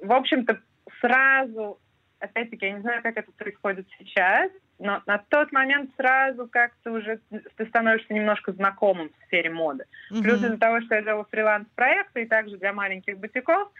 [0.00, 0.58] в общем-то,
[1.00, 1.78] сразу
[2.22, 7.20] опять-таки, я не знаю, как это происходит сейчас, но на тот момент сразу как-то уже
[7.56, 9.84] ты становишься немножко знакомым в сфере моды.
[10.10, 10.22] Mm-hmm.
[10.22, 13.70] Плюс из-за того, что я делала фриланс-проекты и также для маленьких бутиков,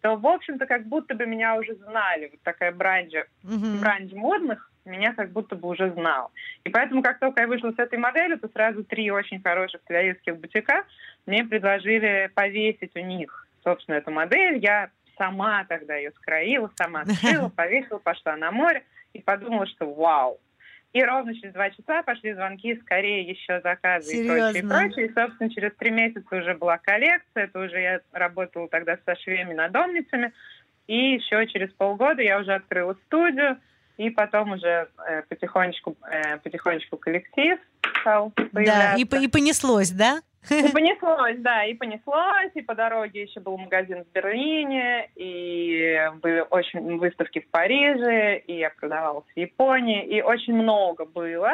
[0.00, 2.28] то, в общем-то, как будто бы меня уже знали.
[2.32, 3.80] Вот такая бранжа, mm-hmm.
[3.80, 6.32] бранж модных меня как будто бы уже знал.
[6.64, 10.34] И поэтому, как только я вышла с этой моделью, то сразу три очень хороших тель
[10.34, 10.84] бутика
[11.26, 14.58] мне предложили повесить у них, собственно, эту модель.
[14.58, 14.90] Я
[15.22, 18.82] сама тогда ее скроила, сама сшила, повесила, пошла на море
[19.12, 20.40] и подумала, что вау.
[20.92, 24.58] И ровно через два часа пошли звонки, скорее еще заказы Серьезно?
[24.58, 25.06] и прочее, и прочее.
[25.06, 27.44] И, собственно, через три месяца уже была коллекция.
[27.44, 30.32] Это уже я работала тогда со швеями надомницами.
[30.88, 33.58] И еще через полгода я уже открыла студию.
[33.96, 37.58] И потом уже э, потихонечку, э, потихонечку коллектив
[38.00, 39.06] стал появляться.
[39.10, 40.20] Да, и, и понеслось, да?
[40.50, 46.44] И понеслось, да, и понеслось, и по дороге еще был магазин в Берлине, и были
[46.50, 51.52] очень выставки в Париже, и я продавалась в Японии, и очень много было,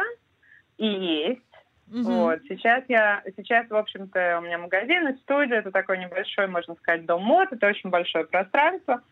[0.79, 1.42] и есть.
[1.90, 2.03] Угу.
[2.03, 2.40] Вот.
[2.48, 7.05] Сейчас я, сейчас, в общем-то, у меня магазин и студия, это такой небольшой, можно сказать,
[7.05, 9.03] дом мод, это очень большое пространство,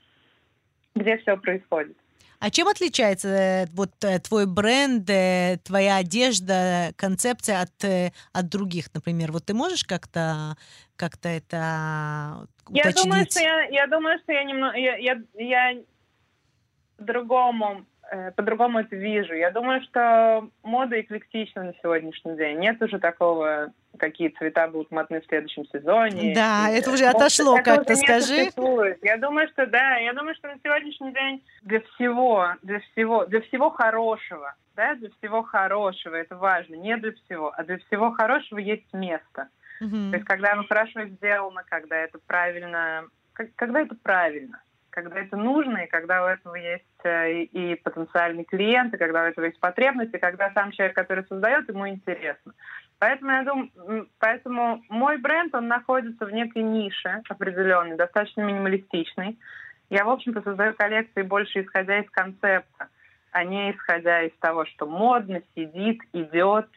[0.94, 1.96] где все происходит.
[2.38, 7.84] А чем отличается э, вот э, твой бренд, э, твоя одежда, концепция от,
[8.32, 9.32] от других, например?
[9.32, 10.56] Вот ты можешь как-то
[10.96, 12.96] как-то это уточнить?
[12.96, 15.82] Я думаю, что я, я думаю, что я немного я, я, я
[16.96, 17.84] по-другому
[18.36, 19.34] по-другому это вижу.
[19.34, 22.58] Я думаю, что мода эклектична на сегодняшний день.
[22.58, 26.34] Нет уже такого какие цвета будут модны в следующем сезоне.
[26.34, 28.50] Да, и, это уже отошло как-то, скажи.
[29.02, 33.40] Я думаю, что да, я думаю, что на сегодняшний день для всего, для всего, для
[33.42, 38.58] всего хорошего, да, для всего хорошего, это важно, не для всего, а для всего хорошего
[38.58, 39.48] есть место.
[39.80, 40.10] Мгм.
[40.10, 43.04] То есть, когда оно хорошо сделано, когда это правильно,
[43.56, 44.60] когда это правильно,
[44.96, 49.26] когда это нужно, и когда у этого есть э, и, потенциальный клиент, и когда у
[49.26, 52.54] этого есть потребность, и когда сам человек, который создает, ему интересно.
[52.98, 59.38] Поэтому я думаю, поэтому мой бренд, он находится в некой нише определенной, достаточно минималистичной.
[59.90, 62.88] Я, в общем-то, создаю коллекции больше исходя из концепта,
[63.32, 66.68] а не исходя из того, что модно, сидит, идет.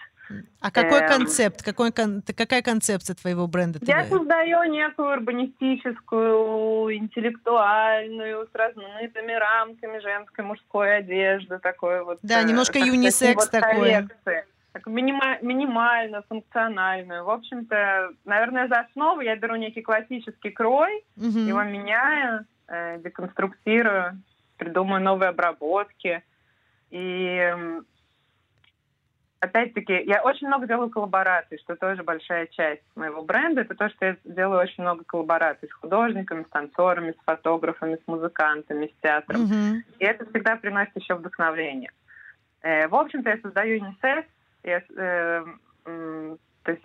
[0.61, 1.07] А какой Эм.
[1.07, 1.63] концепт?
[1.63, 3.79] Какой какая концепция твоего бренда?
[3.81, 12.19] Я создаю некую урбанистическую, интеллектуальную, с размытыми рамками женской, мужской одежды, такой вот.
[12.21, 14.45] Да, э, немножко юнисекс вот коллекции.
[14.71, 17.23] Так, минима- минимально, функциональную.
[17.23, 21.47] В общем-то, наверное, за основу я беру некий классический крой, Мгм.
[21.47, 24.21] его меняю, э, деконструктирую,
[24.57, 26.21] придумаю новые обработки.
[26.91, 27.53] И
[29.39, 33.61] опять-таки, я очень много делаю коллабораций, что тоже большая часть моего бренда.
[33.61, 38.07] Это то, что я делаю очень много коллабораций с художниками, с танцорами, с фотографами, с
[38.07, 39.41] музыкантами, с театром.
[39.43, 39.83] Мгм.
[39.99, 41.91] И это всегда приносит еще вдохновение.
[42.61, 44.27] Э, в общем-то, я создаю юнисекс,
[44.63, 45.45] я э,
[45.85, 46.83] м, то есть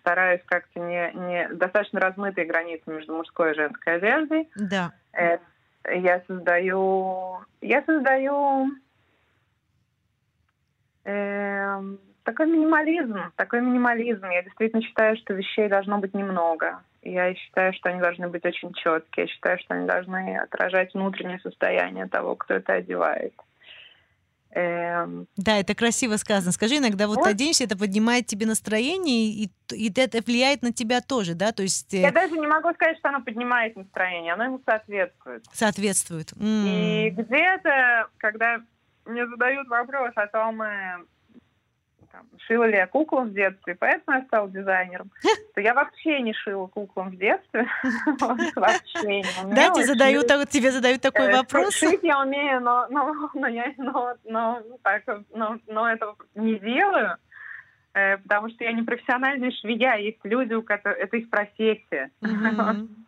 [0.00, 4.48] стараюсь как-то не, не достаточно размытые границы между мужской и женской одеждой.
[4.56, 4.92] Да.
[5.12, 5.38] Э,
[5.90, 8.70] я создаю, я создаю
[11.04, 14.24] такой минимализм, такой минимализм.
[14.30, 16.82] Я действительно считаю, что вещей должно быть немного.
[17.02, 19.26] Я считаю, что они должны быть очень четкие.
[19.26, 23.34] Я считаю, что они должны отражать внутреннее состояние того, кто это одевает.
[24.56, 26.52] Эм, Да, это красиво сказано.
[26.52, 27.26] Скажи, иногда вот Вот.
[27.26, 31.50] оденешься, это поднимает тебе настроение, и, и это влияет на тебя тоже, да?
[31.50, 35.44] То есть э, Я даже не могу сказать, что оно поднимает настроение, оно ему соответствует.
[35.52, 36.32] соответствует.
[36.40, 36.66] М.
[36.66, 38.60] И где-то, когда
[39.06, 40.98] мне задают вопрос о том, э,
[42.14, 45.10] там, шила ли я куклам в детстве, поэтому я стала дизайнером,
[45.54, 47.66] то я вообще не шила куклам в детстве.
[48.54, 51.74] Вообще не Да, тебе задают, тебе задают такой Э, вопрос.
[51.74, 55.02] Шить я умею, но, но, но, я, но, но, так,
[55.34, 57.16] но, но этого не делаю,
[57.94, 59.96] э, потому что я не профессиональная швея.
[59.96, 62.10] Есть люди, у которых это их профессия.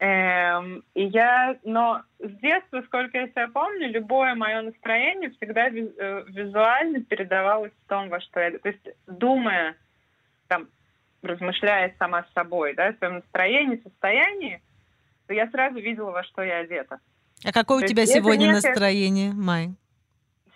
[0.00, 6.24] Эм, и я, но с детства, сколько я себя помню, любое мое настроение всегда э,
[6.28, 8.56] визуально передавалось в том, во что я...
[8.58, 9.74] То есть, думая,
[10.46, 10.68] там,
[11.22, 14.62] размышляя сама с собой, да, о своем настроении, состоянии,
[15.26, 17.00] то я сразу видела, во что я одета.
[17.44, 19.70] А какое у То тебя есть это сегодня некое- настроение, Май?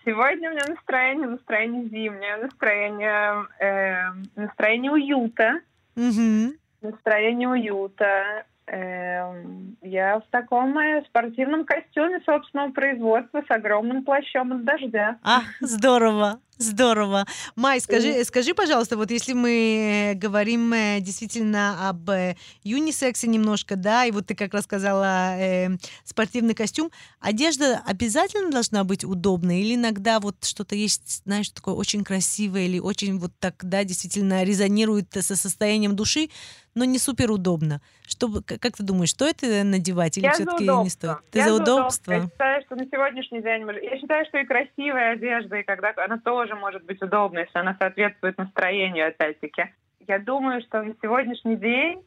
[0.05, 5.61] Сегодня у меня настроение, настроение зимнее, настроение, эм, настроение уюта.
[5.97, 6.55] Мгм.
[6.81, 8.45] настроение уюта.
[8.73, 10.77] Эм, Я в таком
[11.09, 15.19] спортивном костюме собственного производства с огромным плащом от дождя.
[15.25, 17.27] А, здорово, здорово.
[17.57, 23.75] Май, скажи, скажи, пожалуйста, вот если мы э, говорим э, действительно об э, юнисексе немножко,
[23.75, 25.71] да, и вот ты как рассказала э,
[26.05, 32.05] спортивный костюм, одежда обязательно должна быть удобной или иногда вот что-то есть, знаешь, такое очень
[32.05, 36.29] красивое или очень вот так, да, действительно резонирует со состоянием души,
[36.75, 37.83] но не супер удобно.
[38.07, 41.19] Чтобы, к- как ты думаешь, стоит это надевать или все-таки не стоит?
[41.31, 42.13] Ты Я за удобство.
[42.13, 43.67] Я считаю, что на сегодняшний день...
[43.83, 47.77] Я считаю, что и красивая одежда, и когда она тоже может быть удобна, если она
[47.79, 49.73] соответствует настроению, опять-таки.
[50.07, 52.05] Я думаю, что на сегодняшний день,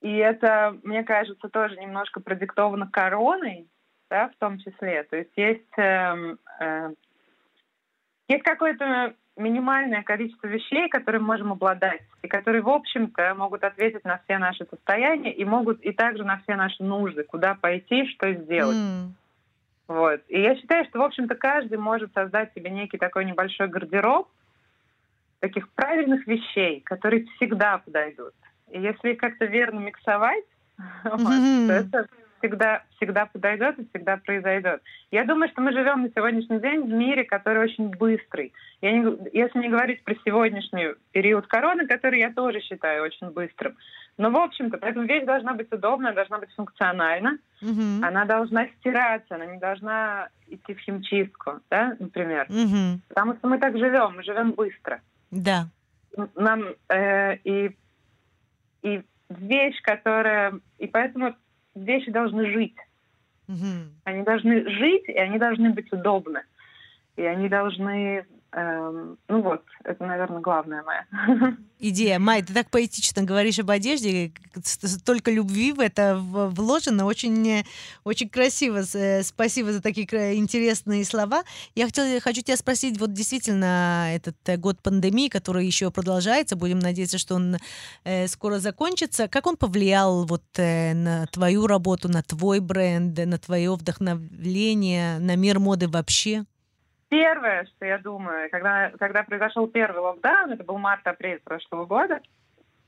[0.00, 3.68] и это, мне кажется, тоже немножко продиктовано короной,
[4.10, 5.02] да, в том числе.
[5.04, 6.90] То есть есть, эм, э,
[8.28, 14.18] есть какое-то минимальное количество вещей, которыми можем обладать, и которые, в общем-то, могут ответить на
[14.24, 18.76] все наши состояния и могут и также на все наши нужды, куда пойти, что сделать.
[18.76, 19.14] М,
[19.88, 20.20] Вот.
[20.28, 24.28] И я считаю, что, в общем-то, каждый может создать себе некий такой небольшой гардероб
[25.40, 28.34] таких правильных вещей, которые всегда подойдут.
[28.70, 30.44] И если их как-то верно миксовать,
[31.04, 31.68] Мгм.
[31.68, 32.06] то это
[32.38, 34.82] всегда, всегда подойдет и всегда произойдет.
[35.10, 38.52] Я думаю, что мы живем на сегодняшний день в мире, который очень быстрый.
[38.80, 43.76] Я не если не говорить про сегодняшний период короны, который я тоже считаю очень быстрым.
[44.18, 47.38] Но, в общем-то, поэтому вещь должна быть удобна, должна быть функциональна.
[47.60, 48.04] мгм.
[48.04, 52.46] Она должна стираться, она не должна идти в химчистку, да, например.
[52.48, 53.00] Мгм.
[53.08, 55.00] Потому что мы так живем, мы живем быстро.
[55.30, 55.68] Да.
[56.34, 57.76] Нам э, и,
[58.82, 60.58] и вещь, которая...
[60.78, 61.36] И поэтому
[61.84, 62.76] вещи должны жить.
[63.46, 63.92] Мгм.
[64.04, 66.42] Они должны жить, и они должны быть удобны.
[67.16, 71.06] И они должны Эм, ну вот, это, наверное, главная моя.
[71.78, 72.18] Идея.
[72.18, 74.32] Май, ты так поэтично говоришь об одежде,
[74.64, 77.64] столько любви в это вложено, очень,
[78.04, 78.82] очень красиво.
[78.94, 80.06] Э, спасибо за такие
[80.36, 81.42] интересные слова.
[81.74, 86.78] Я хотела, хочу тебя спросить, вот действительно этот э, год пандемии, который еще продолжается, будем
[86.78, 87.58] надеяться, что он
[88.04, 93.74] э, скоро закончится, как он повлиял вот на твою работу, на твой бренд, на твое
[93.74, 96.46] вдохновление, на мир моды вообще?
[97.08, 102.20] Первое, что я думаю, когда, когда произошел первый локдаун, это был март-апрель прошлого года,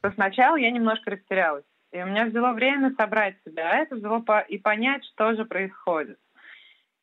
[0.03, 1.65] то сначала я немножко растерялась.
[1.93, 5.45] И у меня взяло время собрать себя, а это взяло по, и понять, что же
[5.45, 6.19] происходит.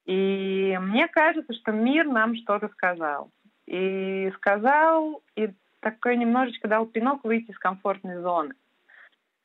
[0.06, 3.32] И мне кажется, что мир нам что-то сказал.
[3.66, 5.50] И сказал, и
[5.82, 8.54] такой немножечко дал пинок выйти из комфортной зоны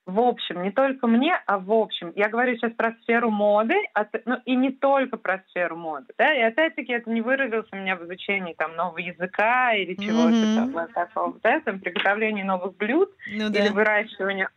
[0.05, 2.13] в общем, не только мне, а в общем.
[2.17, 6.13] Я говорю сейчас про сферу моды, а, ну и не только про сферу моды.
[6.19, 6.35] Да?
[6.35, 10.73] И опять-таки это не выразилось у меня в изучении там нового языка или чего-то mm-hmm.
[10.73, 13.73] там, такого, да, там, приготовлении новых блюд ну, или да.
[13.73, 14.49] выращивания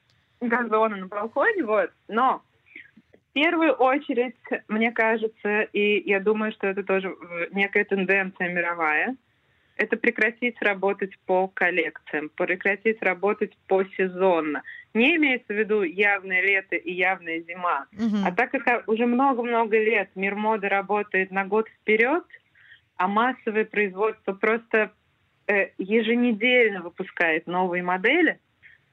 [0.41, 1.91] газона на балконе, вот.
[2.07, 2.41] Но
[3.13, 4.35] в первую очередь,
[4.67, 7.15] мне кажется, и я думаю, что это тоже
[7.51, 9.15] некая тенденция мировая,
[9.75, 14.63] это прекратить работать по коллекциям, прекратить работать по сезонно.
[14.93, 17.87] Не имеется в виду явное лето и явная зима.
[17.93, 18.17] Угу.
[18.25, 22.23] А так как уже много-много лет мир моды работает на год вперед,
[22.97, 24.91] а массовое производство просто
[25.47, 28.39] э, еженедельно выпускает новые модели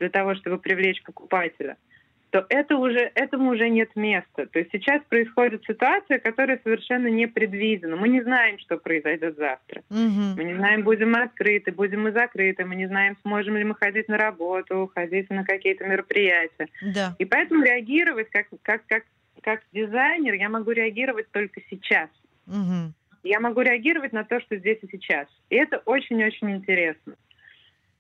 [0.01, 1.77] для того, чтобы привлечь покупателя–
[2.33, 4.47] то это уже, этому уже нет места.
[4.47, 7.95] То есть сейчас происходит ситуация, которая совершенно не предвидена.
[7.95, 9.83] Мы не знаем, что произойдет завтра.
[9.91, 10.39] Угу.
[10.39, 12.65] Мы не знаем, будем мы открыты, будем мы закрыты.
[12.65, 16.69] Мы не знаем, сможем ли мы ходить на работу, ходить на какие-то мероприятия.
[16.95, 17.15] Да.
[17.19, 19.05] И поэтому реагировать как, как, как,
[19.43, 22.09] как дизайнер я могу реагировать только сейчас.
[22.47, 22.95] Угу.
[23.25, 25.29] Я могу реагировать на то, что здесь и сейчас.
[25.51, 27.13] И это очень-очень интересно.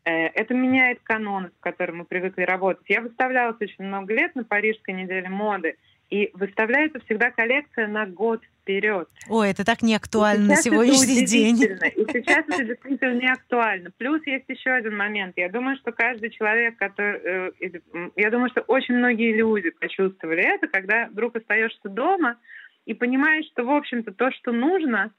[0.04, 2.84] Э, это меняет канон, в котором мы привыкли работать.
[2.88, 5.76] Я выставлялась очень много лет на Парижской неделе моды,
[6.12, 9.08] и выставляется всегда коллекция на год вперед.
[9.30, 11.56] Ой, это так не актуально на сегодняшний день.
[11.56, 13.90] И сейчас это действительно не актуально.
[13.96, 15.32] Плюс есть еще один момент.
[15.36, 17.20] Я думаю, что каждый человек, который...
[17.24, 17.50] Э,
[18.16, 22.36] я думаю, что очень многие люди почувствовали это, когда вдруг остаешься дома
[22.84, 25.12] и понимаешь, что, в общем-то, то, что нужно,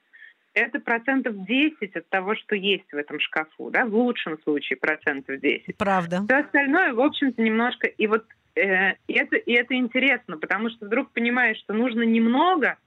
[0.54, 5.40] это процентов 10 от того, что есть в этом шкафу, да, в лучшем случае процентов
[5.40, 5.78] 10.
[5.78, 6.22] Правда.
[6.26, 7.88] Все остальное, в общем-то, немножко...
[7.88, 8.26] И вот
[8.56, 12.78] э, и это, и это интересно, потому что вдруг понимаешь, что нужно немного,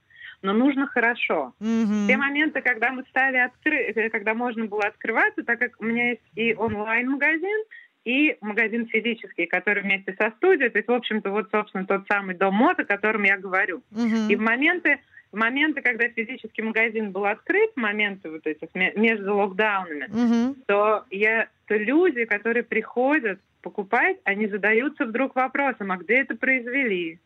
[0.41, 1.53] но нужно хорошо.
[1.59, 2.07] Mm-hmm.
[2.07, 6.11] Те моменты, когда мы стали открыть, э, когда можно было открываться, так как у меня
[6.11, 7.63] есть и онлайн-магазин,
[8.05, 12.35] и магазин физический, который вместе со студией, то есть, в общем-то, вот, собственно, тот самый
[12.35, 13.83] дом мод, о котором я говорю.
[13.91, 14.27] Mm-hmm.
[14.29, 14.99] И в моменты,
[15.31, 20.55] моменты, когда физический магазин был открыт, моменты вот этих между локдаунами, угу.
[20.65, 27.19] то, я, то люди, которые приходят покупать, они задаются вдруг вопросом, а где это произвели?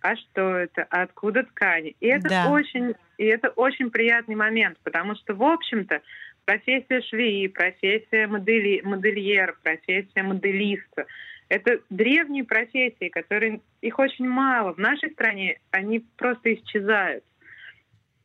[0.00, 0.86] А что это?
[0.90, 1.96] А откуда ткани?
[2.00, 2.50] И это да.
[2.50, 6.02] очень, и это очень приятный момент, потому что, в общем-то,
[6.44, 11.06] профессия швеи, профессия модели, модельер, профессия моделиста–
[11.48, 14.72] это древние профессии, которые их очень мало.
[14.72, 17.24] В нашей стране они просто исчезают.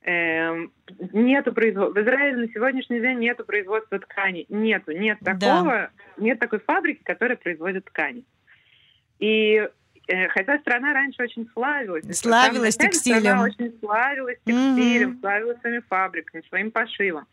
[0.04, 0.72] Эм,
[1.12, 2.00] нету производства.
[2.00, 4.46] В Израиле на сегодняшний день нету производства тканей.
[4.48, 4.92] Нету.
[4.92, 5.92] Нет такого, да.
[6.18, 8.24] нет такой фабрики, которая производит ткани.
[9.20, 9.68] И
[10.08, 12.18] э, хотя страна раньше очень славилась.
[12.18, 13.20] Славилась текстилем.
[13.20, 15.20] Страна очень славилась текстилем, mm-hmm.
[15.20, 17.28] славилась своими фабриками, своим пошивом.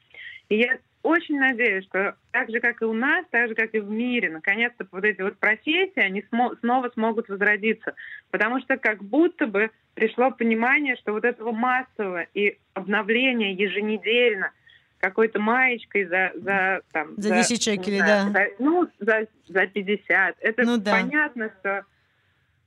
[0.49, 3.81] И я очень надеюсь, что так же, как и у нас, так же, как и
[3.81, 7.95] в мире, наконец-то вот эти вот профессии, они смо- снова смогут возродиться.
[8.31, 14.51] Потому что как будто бы пришло понимание, что вот этого массового и обновления еженедельно
[14.99, 17.15] какой-то маечкой за, за там...
[17.17, 18.29] За 10 шекелей, да.
[18.31, 20.37] За, ну, за, за 50.
[20.41, 20.91] Это ну, да.
[20.91, 21.85] понятно, что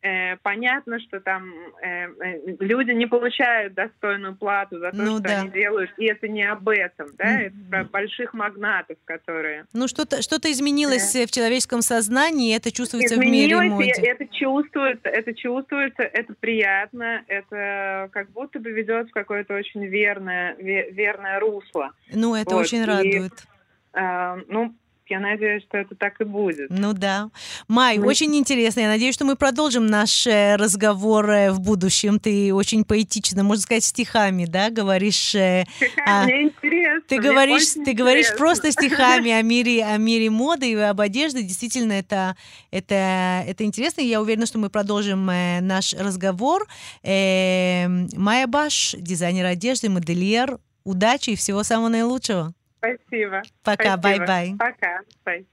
[0.01, 5.23] Э, понятно, что там э, э, люди не получают достойную плату за то, ну, что
[5.23, 5.41] да.
[5.41, 7.45] они делают, и это не об этом, да, mm-hmm.
[7.47, 9.65] это про больших магнатов, которые...
[9.73, 11.25] Ну, что-то что изменилось да.
[11.25, 14.01] в человеческом сознании, и это чувствуется изменилось, в мире моде.
[14.09, 20.55] это чувствуется, это чувствуется, это приятно, это как будто бы ведет в какое-то очень верное,
[20.55, 21.91] верное русло.
[22.13, 22.61] Ну, это вот.
[22.61, 23.33] очень радует.
[23.33, 24.73] И, э, ну,
[25.09, 26.69] я надеюсь, что это так и будет.
[26.69, 27.29] Ну да.
[27.67, 28.07] Май, мы...
[28.07, 28.81] очень интересно.
[28.81, 32.19] Я надеюсь, что мы продолжим наш э, разговор э, в будущем.
[32.19, 35.35] Ты очень поэтично, можно сказать, стихами, да, говоришь.
[35.35, 35.65] Э,
[36.05, 36.23] а...
[36.23, 37.01] Мне интересно.
[37.07, 41.41] Ты говоришь, ты говоришь просто стихами о мире, о мире моды и об одежде.
[41.41, 42.35] Действительно, это,
[42.71, 44.01] это, это интересно.
[44.01, 46.67] Я уверена, что мы продолжим наш разговор.
[47.03, 50.59] Майя Баш, дизайнер одежды, модельер.
[50.83, 52.53] Удачи и всего самого наилучшего.
[52.79, 53.41] Спасибо.
[53.63, 54.55] Пока, bye-bye.
[54.57, 55.01] Пока.
[55.25, 55.45] Bye.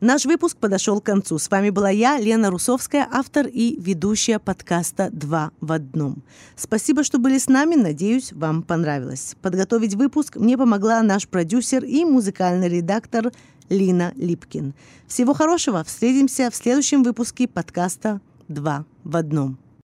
[0.00, 1.38] Наш выпуск подошел к концу.
[1.38, 6.22] С вами была я, Лена Русовская, автор и ведущая подкаста «Два в одном».
[6.54, 7.74] Спасибо, что были с нами.
[7.74, 9.34] Надеюсь, вам понравилось.
[9.42, 13.32] Подготовить выпуск мне помогла наш продюсер и музыкальный редактор
[13.68, 14.74] Лина Липкин.
[15.08, 15.82] Всего хорошего.
[15.82, 19.58] Встретимся в следующем выпуске подкаста «Два в одном».